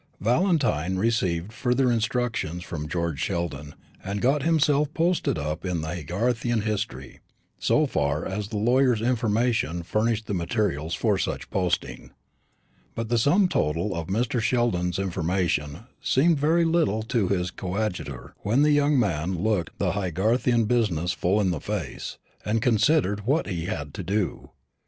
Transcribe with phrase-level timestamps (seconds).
[0.19, 6.61] Valentine received further instructions from George Sheldon, and got himself posted up in the Haygarthian
[6.63, 7.19] history,
[7.59, 12.09] so far as the lawyer's information furnished the materials for such posting.
[12.95, 14.41] But the sum total of Mr.
[14.41, 20.65] Sheldon's information seemed very little to his coadjutor when the young man looked the Haygarthian
[20.65, 24.49] business full in the face and considered what he had to do.